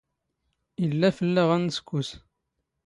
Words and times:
ⵉⵍⵍⴰ 0.83 1.09
ⴼⵍⵍⴰⵖ 1.15 1.49
ⴰⴷ 1.53 1.61
ⵏⵙⴽⴽⵓⵙ. 1.67 2.09